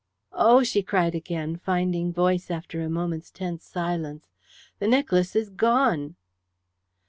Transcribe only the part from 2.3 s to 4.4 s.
after a moment's tense silence.